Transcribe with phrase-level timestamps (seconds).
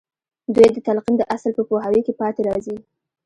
[0.55, 2.77] دوی د تلقين د اصل په پوهاوي کې پاتې راځي.